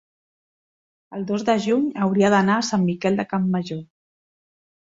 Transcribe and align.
el 1.17 1.27
dos 1.33 1.45
de 1.51 1.55
juny 1.67 1.85
hauria 2.05 2.31
d'anar 2.37 2.57
a 2.57 2.65
Sant 2.71 2.89
Miquel 2.89 3.23
de 3.23 3.29
Campmajor. 3.35 3.83